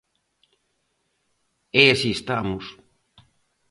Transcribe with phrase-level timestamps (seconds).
[1.83, 2.65] E así estamos...